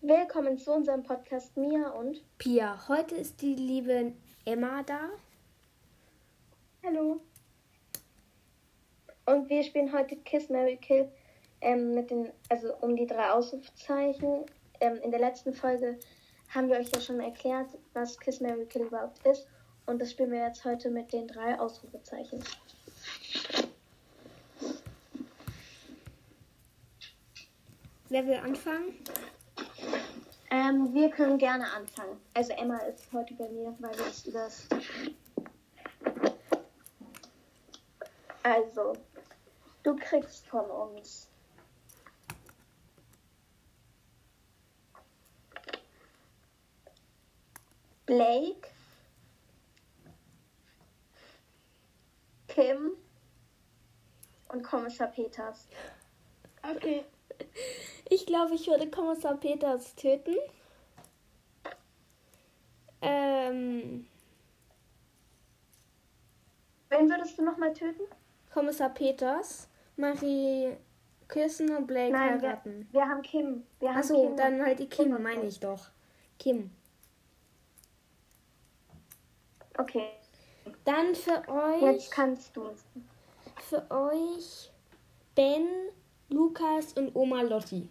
Willkommen 0.00 0.56
zu 0.56 0.72
unserem 0.72 1.02
Podcast 1.02 1.56
Mia 1.56 1.88
und 1.88 2.22
Pia. 2.38 2.86
Heute 2.86 3.16
ist 3.16 3.42
die 3.42 3.56
liebe 3.56 4.12
Emma 4.44 4.84
da. 4.84 5.10
Hallo. 6.84 7.20
Und 9.26 9.50
wir 9.50 9.64
spielen 9.64 9.92
heute 9.92 10.14
Kiss 10.18 10.50
Mary 10.50 10.76
Kill 10.76 11.10
ähm, 11.60 11.94
mit 11.94 12.12
den, 12.12 12.30
also 12.48 12.76
um 12.76 12.94
die 12.94 13.08
drei 13.08 13.32
Ausrufezeichen. 13.32 14.46
Ähm, 14.80 15.00
in 15.02 15.10
der 15.10 15.18
letzten 15.18 15.52
Folge 15.52 15.98
haben 16.54 16.68
wir 16.68 16.76
euch 16.76 16.92
ja 16.94 17.00
schon 17.00 17.18
erklärt, 17.18 17.70
was 17.92 18.20
Kiss 18.20 18.40
Mary 18.40 18.66
Kill 18.66 18.82
überhaupt 18.82 19.26
ist. 19.26 19.48
Und 19.86 20.00
das 20.00 20.12
spielen 20.12 20.30
wir 20.30 20.46
jetzt 20.46 20.64
heute 20.64 20.90
mit 20.90 21.12
den 21.12 21.26
drei 21.26 21.58
Ausrufezeichen. 21.58 22.38
Wer 28.08 28.26
will 28.28 28.36
anfangen? 28.36 28.94
Ähm, 30.50 30.94
wir 30.94 31.10
können 31.10 31.38
gerne 31.38 31.70
anfangen. 31.72 32.20
Also 32.34 32.52
Emma 32.52 32.78
ist 32.78 33.12
heute 33.12 33.34
bei 33.34 33.48
mir, 33.50 33.76
weil 33.80 33.94
ich 34.08 34.32
das. 34.32 34.66
Also, 38.42 38.94
du 39.82 39.96
kriegst 39.96 40.46
von 40.46 40.64
uns. 40.64 41.28
Blake, 48.06 48.70
Kim 52.46 52.92
und 54.48 54.62
Kommissar 54.62 55.08
Peters. 55.08 55.68
Okay. 56.62 57.04
Ich 58.10 58.26
glaube, 58.26 58.54
ich 58.54 58.66
würde 58.66 58.90
Kommissar 58.90 59.36
Peters 59.36 59.94
töten. 59.94 60.34
Ähm, 63.02 64.06
Wen 66.88 67.10
würdest 67.10 67.38
du 67.38 67.44
nochmal 67.44 67.72
töten? 67.72 68.02
Kommissar 68.52 68.88
Peters, 68.90 69.68
Marie 69.96 70.76
küssen 71.28 71.74
und 71.76 71.86
Blake 71.86 72.12
Nein, 72.12 72.40
wir, 72.40 72.48
heiraten. 72.48 72.88
wir 72.90 73.06
haben 73.06 73.22
Kim. 73.22 73.66
Wir 73.78 73.90
haben 73.90 73.98
Achso, 73.98 74.14
Kim 74.26 74.36
dann 74.36 74.62
halt 74.62 74.78
die 74.78 74.88
Kim, 74.88 75.22
meine 75.22 75.44
ich 75.44 75.60
doch. 75.60 75.88
Kim. 76.38 76.70
Okay, 79.76 80.08
Dann 80.84 81.14
für 81.14 81.46
euch, 81.48 81.82
jetzt 81.82 82.10
kannst 82.10 82.56
du. 82.56 82.70
für 83.68 83.88
euch 83.90 84.72
Ben, 85.36 85.68
Lukas 86.30 86.92
und 86.94 87.14
Oma 87.16 87.42
Lotti. 87.42 87.88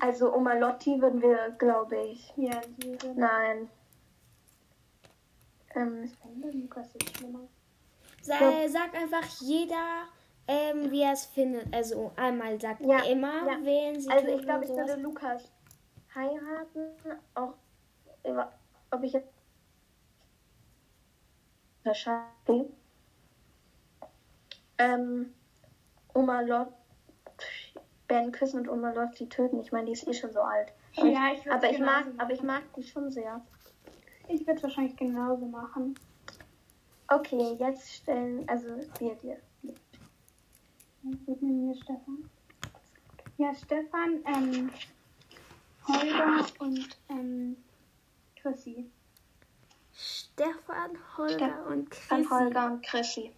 Also 0.00 0.34
Oma 0.34 0.54
Lotti 0.54 1.00
würden 1.00 1.20
wir, 1.22 1.50
glaube 1.58 1.96
ich. 2.06 2.32
Ja, 2.36 2.60
sie 2.80 2.96
sind 2.96 3.16
Nein. 3.18 3.68
Ähm, 5.74 6.10
Lukas 6.52 6.94
ist 6.96 7.16
schlimmer. 7.16 7.40
Sag 8.22 8.94
einfach 8.94 9.24
jeder, 9.40 10.04
ähm, 10.46 10.90
wie 10.90 11.02
er 11.02 11.12
es 11.12 11.26
findet. 11.26 11.72
Also 11.72 12.12
einmal 12.16 12.60
sagt 12.60 12.80
Ja, 12.82 13.02
immer, 13.04 13.46
ja. 13.46 13.58
wen 13.62 14.00
sie 14.00 14.10
also 14.10 14.26
ich 14.28 14.42
glaube, 14.42 14.64
ich 14.64 14.70
würde. 14.70 14.96
Lukas 14.96 15.50
heiraten. 16.14 16.90
Auch 17.34 17.54
über- 18.24 18.52
ob 18.90 19.02
ich 19.02 19.12
jetzt 19.12 19.32
wahrscheinlich 21.84 22.68
ähm, 24.80 25.32
Oma 26.14 26.40
Lotti 26.40 26.74
Ben 28.08 28.32
küssen 28.32 28.60
und 28.60 28.68
Oma 28.68 28.92
Lotti 28.92 29.28
töten. 29.28 29.60
Ich 29.60 29.70
meine, 29.72 29.86
die 29.86 29.92
ist 29.92 30.08
eh 30.08 30.14
schon 30.14 30.32
so 30.32 30.40
alt. 30.40 30.72
Aber 30.96 31.06
Ja, 31.06 31.32
ich, 31.32 31.40
ich 31.46 31.52
aber 31.52 31.70
ich 31.70 31.78
mag, 31.78 32.04
genauso 32.04 32.20
aber 32.20 32.32
ich 32.32 32.42
machen. 32.42 32.62
mag 32.64 32.74
die 32.74 32.82
schon 32.82 33.10
sehr. 33.10 33.40
Ich 34.28 34.40
würde 34.46 34.56
es 34.56 34.62
wahrscheinlich 34.62 34.96
genauso 34.96 35.46
machen. 35.46 35.94
Okay, 37.08 37.56
jetzt 37.58 37.92
stellen, 37.92 38.48
also 38.48 38.68
wir 38.98 39.14
dir. 39.16 39.36
Mit 41.02 41.42
mir 41.42 41.74
Stefan. 41.74 42.30
Ja, 43.36 43.54
Stefan, 43.54 44.20
ähm, 44.26 44.70
Holger 45.88 46.46
und 46.58 46.98
ähm, 47.08 47.56
Chrissy. 48.36 48.90
Stefan, 49.92 50.90
Holger 51.16 51.34
Stefan, 51.34 51.64
und 51.66 51.90
Chrissy. 51.90 52.14
An 52.14 52.30
Holger 52.30 52.66
und 52.66 52.82
Chrissy. 52.84 53.32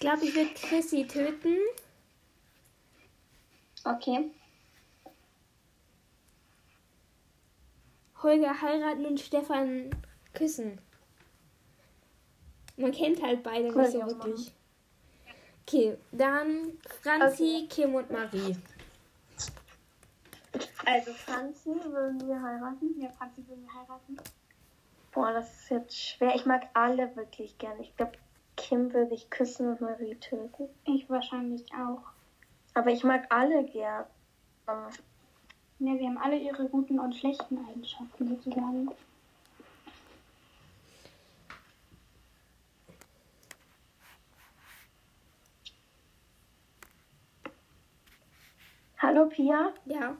Ich 0.00 0.06
glaube, 0.06 0.24
ich 0.24 0.34
würde 0.34 0.54
Chrissy 0.54 1.06
töten. 1.06 1.58
Okay. 3.84 4.30
Holger 8.22 8.62
heiraten 8.62 9.04
und 9.04 9.20
Stefan 9.20 9.90
küssen. 10.32 10.80
Man 12.78 12.92
kennt 12.92 13.22
halt 13.22 13.42
beide 13.42 13.74
Würde 13.74 13.80
nicht 13.80 13.92
so 13.92 14.06
wirklich. 14.06 14.54
Okay, 15.66 15.98
dann 16.12 16.78
Franzi, 17.02 17.66
Kim 17.68 17.94
und 17.94 18.10
Marie. 18.10 18.56
Also 20.86 21.12
Franzi 21.12 21.74
würden 21.84 22.26
wir 22.26 22.40
heiraten. 22.40 22.98
Ja, 22.98 23.10
Franzi 23.10 23.46
will 23.46 23.58
wir 23.58 23.74
heiraten. 23.74 24.16
Boah, 25.12 25.34
das 25.34 25.52
ist 25.52 25.70
jetzt 25.70 25.94
schwer. 25.94 26.34
Ich 26.36 26.46
mag 26.46 26.70
alle 26.72 27.14
wirklich 27.16 27.58
gerne. 27.58 27.82
Ich 27.82 27.94
glaube, 27.98 28.12
Kim 28.60 28.92
würde 28.92 29.14
ich 29.14 29.30
küssen 29.30 29.68
und 29.68 29.80
Marie 29.80 30.14
töten. 30.16 30.68
Ich 30.84 31.08
wahrscheinlich 31.08 31.64
auch. 31.74 32.02
Aber 32.74 32.90
ich 32.90 33.02
mag 33.02 33.24
alle 33.30 33.64
gern. 33.64 34.04
Ja, 35.78 35.98
wir 35.98 36.06
haben 36.06 36.18
alle 36.18 36.36
ihre 36.36 36.68
guten 36.68 37.00
und 37.00 37.16
schlechten 37.16 37.58
Eigenschaften 37.66 38.28
sozusagen. 38.28 38.90
Hallo 48.98 49.26
Pia. 49.26 49.72
Ja. 49.86 50.16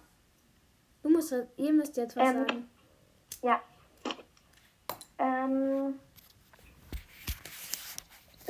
Du 1.02 1.10
musst, 1.10 1.34
ihr 1.58 1.72
müsst 1.74 1.98
jetzt 1.98 2.16
was 2.16 2.30
Ähm, 2.30 2.46
sagen. 2.46 2.70
Ja. 3.42 3.60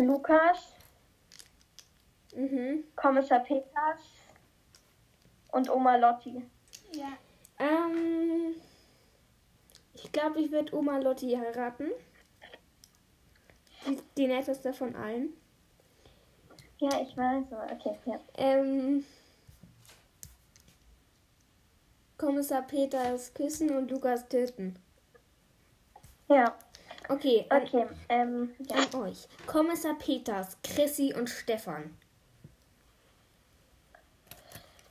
Lukas, 0.07 0.73
Mhm. 2.35 2.85
Kommissar 2.95 3.41
Peters 3.41 4.03
und 5.53 5.69
Oma 5.69 5.97
Lotti. 5.97 6.45
Ja. 6.93 7.13
Ähm, 7.59 8.55
ich 9.95 10.13
glaube, 10.13 10.41
ich 10.41 10.53
würde 10.53 10.75
Oma 10.77 10.99
Lotti 10.99 11.37
heiraten. 11.37 11.91
Die, 13.87 13.99
die 14.17 14.27
netteste 14.27 14.73
von 14.73 14.95
allen. 14.95 15.35
Ja, 16.79 17.01
ich 17.01 17.17
weiß. 17.17 17.53
aber 17.53 17.73
Okay, 17.73 17.99
ja. 18.07 18.19
Ähm, 18.35 19.05
Kommissar 22.17 22.63
Peters 22.63 23.35
küssen 23.35 23.77
und 23.77 23.91
Lukas 23.91 24.29
töten. 24.29 24.77
Ja, 26.29 26.57
Okay, 27.11 27.45
an, 27.49 27.63
okay. 27.63 27.87
Ähm, 28.09 28.55
ja. 28.69 28.77
an 28.77 29.01
euch. 29.03 29.27
Kommissar 29.47 29.95
Peters, 29.99 30.57
Chrissy 30.63 31.13
und 31.13 31.29
Stefan. 31.29 31.97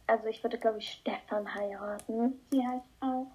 Also 0.05 0.25
ich 0.27 0.43
würde, 0.43 0.57
glaube 0.57 0.79
ich, 0.79 0.91
Stefan 0.91 1.53
heiraten. 1.53 2.41
Ja, 2.51 2.75
ich 2.75 3.03
auch. 3.03 3.27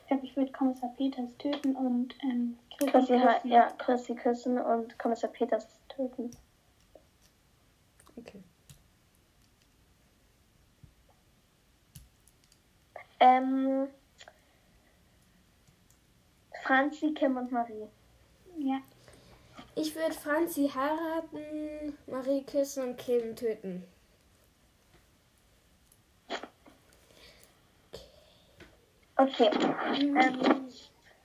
Ich 0.00 0.08
glaube, 0.08 0.26
ich 0.26 0.36
würde 0.36 0.50
Kommissar 0.50 0.92
Peters 0.96 1.36
töten 1.38 1.76
und 1.76 2.14
ähm, 2.22 2.58
Chrissy 2.76 2.90
Chrissy, 2.90 3.12
küssen. 3.12 3.50
ja, 3.50 3.70
Chrissy 3.78 4.14
küssen 4.16 4.58
und 4.58 4.98
Kommissar 4.98 5.30
Peters 5.30 5.68
töten. 5.88 6.30
Okay. 8.16 8.42
Ähm, 13.20 13.88
Franzi, 16.64 17.12
Kim 17.12 17.36
und 17.36 17.52
Marie. 17.52 17.88
Ja. 18.56 18.80
Ich 19.74 19.94
würde 19.94 20.14
Franzi 20.14 20.66
heiraten, 20.68 21.98
Marie 22.06 22.42
küssen 22.42 22.88
und 22.88 22.96
Kim 22.96 23.36
töten. 23.36 23.84
Okay. 29.16 29.50
Ähm, 29.94 30.68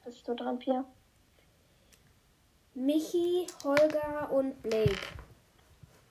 bist 0.03 0.27
du 0.27 0.35
dran, 0.35 0.59
Pia? 0.59 0.83
Michi, 2.73 3.47
Holger 3.63 4.29
und 4.31 4.61
Blake. 4.61 4.99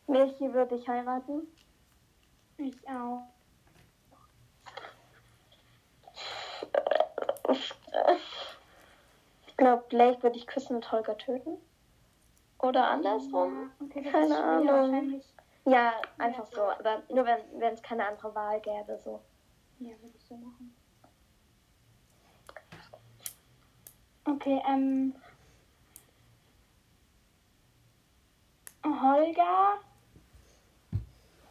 Welche 0.06 0.54
würde 0.54 0.76
ich 0.76 0.88
heiraten? 0.88 1.46
Ich 2.56 2.88
auch. 2.88 3.26
Ich 9.58 9.64
glaube, 9.64 9.82
Blake 9.88 10.22
würde 10.22 10.36
ich 10.36 10.46
küssen 10.46 10.76
und 10.76 10.92
Holger 10.92 11.18
töten. 11.18 11.58
Oder 12.60 12.90
andersrum? 12.90 13.72
Ja, 13.80 13.86
okay, 13.86 14.02
Keine 14.08 14.40
Ahnung. 14.40 15.20
Ja, 15.64 15.94
einfach 16.16 16.46
so. 16.46 16.62
Aber 16.62 17.02
nur 17.12 17.26
wenn 17.26 17.74
es 17.74 17.82
keine 17.82 18.06
andere 18.06 18.32
Wahl 18.36 18.60
gäbe. 18.60 18.96
So. 19.02 19.20
Ja, 19.80 19.90
würde 20.00 20.16
ich 20.16 20.24
so 20.24 20.36
machen. 20.36 20.76
Okay, 24.26 24.62
ähm. 24.68 25.16
Holger, 28.84 29.80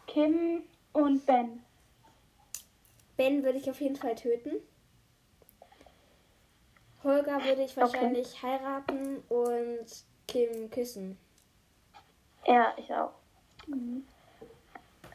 Kim 0.07 0.63
und 0.94 1.25
Ben. 1.25 1.62
Ben 3.18 3.44
würde 3.44 3.57
ich 3.57 3.69
auf 3.69 3.81
jeden 3.81 3.98
Fall 3.98 4.15
töten. 4.15 4.62
Holger 7.07 7.42
würde 7.44 7.63
ich 7.63 7.77
wahrscheinlich 7.77 8.44
heiraten 8.44 9.24
und 9.30 9.86
Kim 10.27 10.69
küssen. 10.69 11.18
Ja, 12.45 12.74
ich 12.75 12.94
auch. 12.94 13.13
Mhm. 13.65 14.06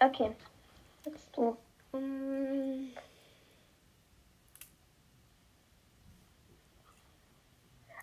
Okay. 0.00 0.34
Jetzt 1.04 1.36
du. 1.36 1.56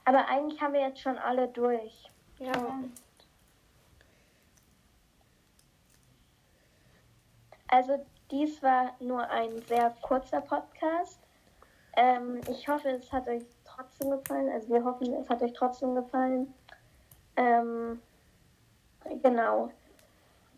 Aber 0.06 0.27
eigentlich 0.27 0.62
haben 0.62 0.74
wir 0.74 0.81
jetzt 0.81 1.01
schon 1.01 1.18
alle 1.18 1.47
durch. 1.47 2.09
ja. 2.38 2.83
Also 7.68 8.03
dies 8.31 8.62
war 8.63 8.95
nur 9.00 9.27
ein 9.30 9.62
sehr 9.63 9.95
kurzer 10.01 10.41
Podcast. 10.41 11.19
Ähm, 12.01 12.40
ich 12.50 12.66
hoffe, 12.66 12.88
es 12.92 13.12
hat 13.12 13.28
euch 13.28 13.44
trotzdem 13.66 14.12
gefallen. 14.12 14.50
Also 14.54 14.69
wir 14.69 14.86
hoffen, 14.86 15.13
es 15.16 15.28
hat 15.28 15.42
euch 15.42 15.51
trotzdem 15.51 15.96
gefallen. 15.96 16.54
Ähm, 17.36 18.01
genau. 19.22 19.69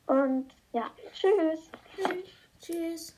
Und 0.05 0.51
ja, 0.71 0.91
tschüss. 1.13 1.71
Tschüss. 2.61 3.15